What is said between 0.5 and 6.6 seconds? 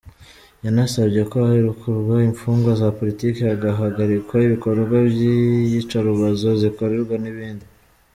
Yanasabye ko harukurwa imfungwa za politiki, hagahagarikwa ibikorwa by’iyicarubozo